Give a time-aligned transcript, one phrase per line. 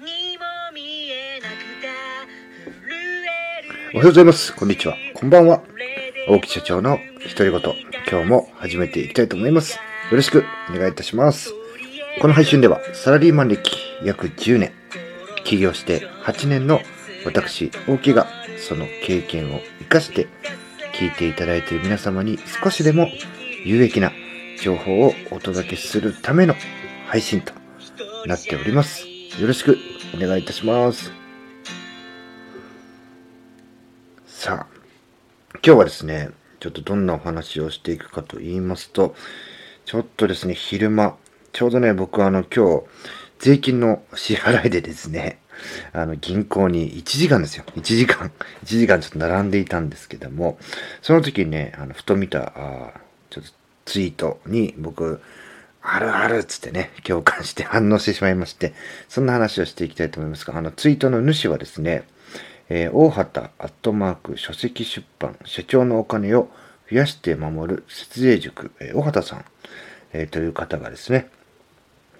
[0.00, 0.44] にも
[0.74, 1.52] 見えなく
[3.94, 4.54] おはようございます。
[4.56, 4.96] こんにちは。
[5.14, 5.62] こんばんは。
[6.28, 6.98] 大木社長の
[7.36, 7.60] 独り言。
[8.10, 9.74] 今日も始めていきたいと思います。
[9.74, 9.80] よ
[10.12, 11.52] ろしくお願いいたします。
[12.22, 13.70] この配信ではサラリーマン歴
[14.02, 14.72] 約10年、
[15.44, 16.80] 起業して8年の
[17.26, 20.26] 私、大木がその経験を活かして
[20.94, 23.08] 聞いていただいている皆様に少しでも
[23.66, 24.10] 有益な
[24.58, 26.54] 情報をお届けするための
[27.08, 27.52] 配信と
[28.26, 29.11] なっております。
[29.40, 29.78] よろしく
[30.14, 31.10] お願いいたします。
[34.26, 34.76] さあ、
[35.54, 36.28] 今日はですね、
[36.60, 39.14] ちょっとどんなお話をしていくかと言いますと、
[39.86, 41.16] ちょっとですね、昼間、
[41.52, 42.82] ちょうどね、僕はあの今日、
[43.38, 45.38] 税金の支払いでですね、
[45.94, 47.64] あの銀行に1時間ですよ。
[47.74, 48.30] 1時間、
[48.64, 50.58] 1時間ちょっと並んでいたんですけども、
[51.00, 53.50] その時にね、あのふと見た、あちょっと
[53.86, 55.22] ツイートに僕、
[55.82, 58.72] あるあるっつってね、共感して反応してしまいまして、
[59.08, 62.04] そんな話をしていきたいと思いますが、あのツイートの主はですね、
[62.68, 66.48] えー、大畑アットマーク書籍出版社長のお金を
[66.90, 69.44] 増やして守る節税塾、えー、大畑さん、
[70.12, 71.28] えー、という方がですね、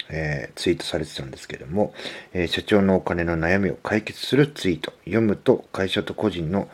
[0.09, 1.93] えー、ツイートされてたんですけども、
[2.33, 6.67] えー、社長のお金の悩みを解決するツイート、読むと会社と個人の、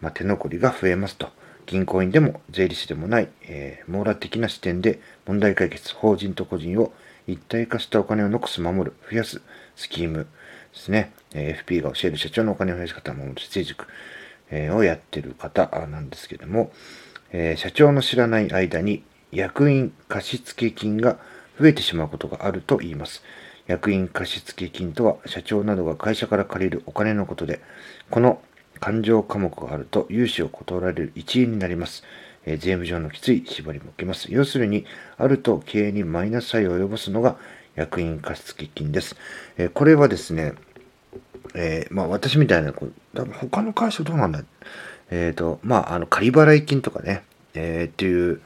[0.00, 1.30] ま、手残りが増えますと。
[1.66, 6.92] 銀行員でも税理士でもない、えー、網羅的な視点で問題解決、法人と個人を
[7.26, 9.42] 一体化したお金を残す、守る、増やす
[9.74, 10.28] スキーム
[10.72, 11.12] ですね。
[11.34, 13.86] えー、FP が教える社長のお金を増やし方を守る成塾、
[14.50, 16.70] えー、をやってる方なんですけども、
[17.32, 21.18] えー、社長の知らない間に役員貸付金が
[21.58, 23.24] 増えてしまうことがあると言います。
[23.66, 27.60] 役員貸付金とは社長などが会社から借りるお金のことで、
[28.10, 28.40] この
[28.80, 32.04] 勘定科目があると融資を断られる一因になります。
[32.46, 34.28] え、税務上のきつい縛りも受けます。
[34.30, 34.86] 要するに、
[35.18, 37.36] あると経営にマイナス作用を及ぼすのが
[37.74, 39.16] 役員貸付金です。
[39.58, 40.54] え、これはですね、
[41.54, 42.72] えー、まあ私みたいな、
[43.40, 44.42] 他の会社どうなんだ
[45.10, 47.22] えっ、と、まあ、あの、仮払い金とかね、
[47.54, 48.40] えー、っていう、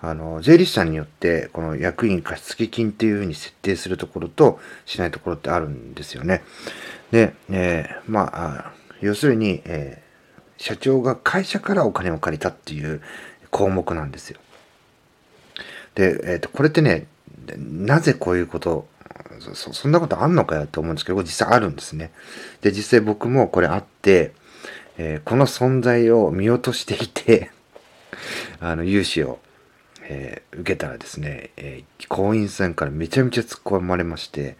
[0.00, 6.42] あの、税理士さんによって、この役員貸付金っていうふうに設定するところとしないところってあるんですよね。
[7.12, 13.02] で、えー、まあ、要するに、えー、社長が会社からお金を借りたっていう
[13.50, 14.40] 項目なんですよ。
[15.94, 17.06] で、えっ、ー、と、これってね、
[17.56, 18.86] なぜこういうこと
[19.54, 22.12] そ、そんなことあんのかよって思うんですけど、実際あるんですね。
[22.60, 24.32] で、実際僕もこれあって、
[24.98, 27.50] えー、この存在を見落としていて
[28.60, 29.40] あの、融資を、
[30.02, 34.56] えー、受けたらですね、えー、行員さんからめちゃめちゃ突っ込まれまして、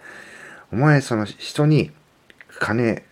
[0.73, 1.91] お前その人に
[2.59, 3.03] 金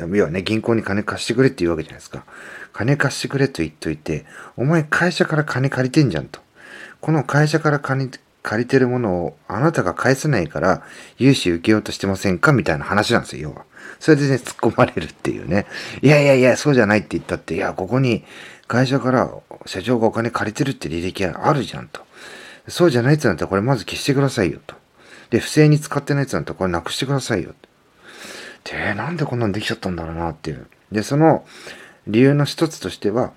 [0.00, 2.24] 要はね、銀行に金貸してくれって言うわけじゃないですか。
[2.72, 4.26] 金貸してくれと言っといて、
[4.56, 6.40] お前会社から金借りてんじゃんと。
[7.00, 8.10] この会社から金
[8.42, 10.82] 借りてるものをあなたが返せないから
[11.18, 13.64] 融資受けようとしてませんかみたいな話なんですよ、要は。
[13.98, 15.66] それでね、突っ込まれるっていうね。
[16.02, 18.24] いやいやいや、そうじゃないって言ったって、いや、ここに
[18.68, 19.30] 会社から
[19.66, 22.02] 社長がお金借りてるって履歴あるじゃんと。
[22.68, 24.76] そうじゃないやつなんだったらこれまず消してくださいよと。
[25.30, 27.67] で、不正に使ってないやつなんだったらこれなくしてくださいよと。
[28.70, 30.66] で、なんでこんなんできちゃったんだろうなっていう。
[30.92, 31.44] で、その
[32.06, 33.32] 理由の一つとしては、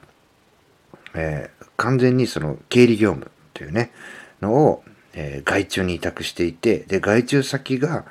[1.13, 3.91] えー、完全にその経理業務というね、
[4.41, 4.83] のを、
[5.13, 8.05] えー、外注に委託していて、で、外注先が、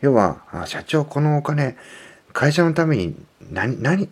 [0.00, 1.76] 要は、社長このお金、
[2.32, 3.16] 会社のために、
[3.50, 4.08] 何、何、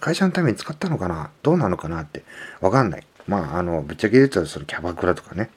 [0.00, 2.24] 会社のために使ったのかなどうなのかなって、
[2.60, 3.06] わかんない。
[3.26, 5.50] まあ、あの、ぶっちゃけ言うと、そのキャバクラとかね、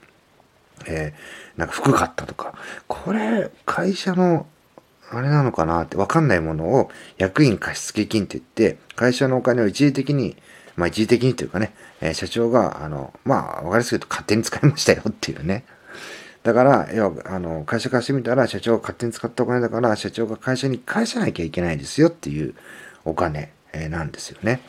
[0.87, 2.53] えー、なんか服買ったとか、
[2.87, 4.45] これ、会社の
[5.11, 10.37] あれなのかなってわかんないものを役員貸付金って言って、会社のお金を一時的に、
[10.75, 15.65] まあ一時的にというかね、えー、社長が、あの、まあわかりやすく言うと勝手に使いましたよっていうね。
[16.43, 22.55] だから、要は、あの、会社貸してみたら、社長が勝手に使ったお金だから、社長が会社に返さなきゃいけないですよっていう
[23.05, 24.61] お金、えー、なんですよね。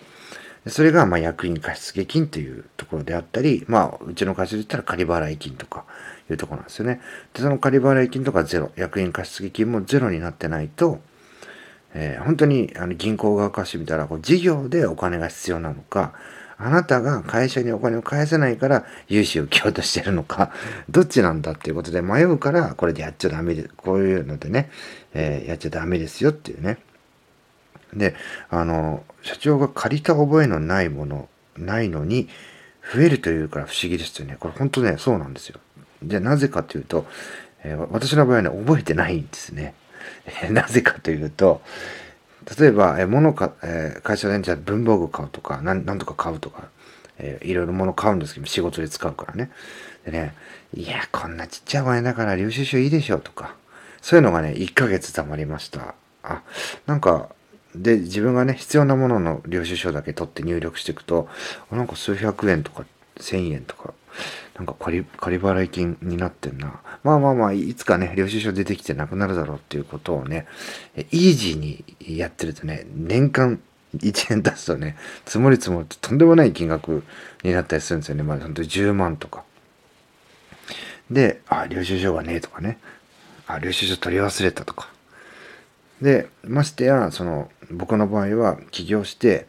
[0.67, 5.85] それが、ま、役員貸付金というところであったり、まあ、うちの会社で言ったら仮払い金とか
[6.31, 7.01] いうところなんですよね。
[7.35, 11.01] で、その仮払い金とかゼロ、役員貸付金もゼロになってないと、
[11.95, 16.13] えー、本当にあの銀行側からしてみたら、こう事業でお金が必要なのか、
[16.59, 20.53] あなたが会社にお金を返せないから融資を受けようとしてるのか、
[20.89, 24.71] どっちなんだっていうことで迷うから、これでやっちゃダメで、こういうのでね、
[25.13, 26.79] えー、やっちゃダメですよっていうね。
[27.95, 28.15] で、
[28.51, 32.29] あの、社長が借りた覚えのないもの、ないのに、
[32.95, 34.37] 増えるというから不思議ですよね。
[34.41, 35.61] これ本当ね、そうなんですよ。
[36.03, 37.07] じゃなぜかというと、
[37.65, 39.75] えー、私の場合はね、覚えてないんですね。
[40.51, 41.63] なぜかというと、
[42.59, 46.69] 例えば、えー、物か、えー、会社でじゃ文房具買うとか、なんとか買うとか、
[47.19, 49.51] えー、いろいろ物買うんですけど、仕事で使うからね。
[50.05, 50.35] でね、
[50.75, 53.55] いや、こんなちっちゃいお金だから領収書いいでしょうとか、
[54.01, 55.95] そういうのがね、1ヶ月貯まりました。
[56.25, 56.43] あ、
[56.87, 57.29] なんか、
[57.75, 61.29] で、自分がね、必要なものの領収書だけ取って入力していくと、
[61.71, 62.85] なんか数百円とか
[63.19, 63.95] 千円とか、
[64.57, 66.81] なんか仮仮払い金になってんな。
[67.03, 70.47] まあまあまあ、いつかね、領収書出てきてなくなるだろうっていうことをね、
[70.97, 71.85] イージーに
[72.19, 73.61] やってるとね、年間
[73.97, 77.03] 1円出すとね、積もり積もってとんでもない金額
[77.43, 78.23] になったりするんですよね。
[78.23, 79.45] まあ本当に10万とか。
[81.11, 82.79] で、あ、領収書がねえとかね。
[83.47, 84.91] あ、領収書取り忘れたとか。
[86.03, 89.47] で、ましてや、その、僕の場合は起業して、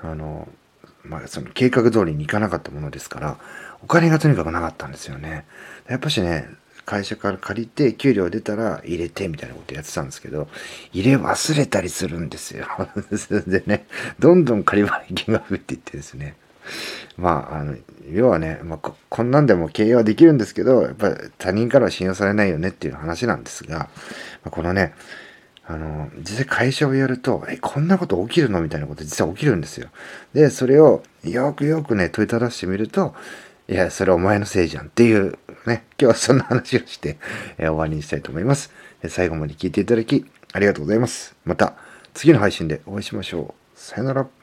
[0.00, 0.48] あの、
[1.04, 3.38] まあ、その計画通りにいかなかったものですから、
[3.82, 5.46] お金がとにかくなかったんですよね。
[5.88, 6.48] やっぱしね、
[6.86, 10.48] 会社から借りて、給料出たら入れてみたいなことやってたんですけど、
[10.92, 12.66] 入れ忘れたりするんですよ。
[13.46, 13.86] でね、
[14.18, 16.36] どんどん借り払い金が増えていってですね。
[17.16, 17.76] まあ、あの、
[18.12, 23.88] 要はね、まあこ、んなんでも経営はできるんですけど、やっぱり他人からは信用されないよねっていう話なんですが、ま
[24.46, 24.94] あ、このね、
[25.70, 29.88] あの、実際会社をやると、え、こんなこと起きるのみたいなこと実は起きるんですよ。
[30.32, 33.14] で、それをよくよくね、問いただしてみると、
[33.68, 37.18] いや、それお前のせいじゃんっていうね、今日はそんな話をして、
[37.56, 38.72] え終わりにしたいと思います。
[39.08, 41.36] 最後まで聞いていただきありがとうございます。
[41.44, 41.74] また
[42.12, 43.78] 次の配信でお会いしましょう。
[43.78, 44.39] さよなら。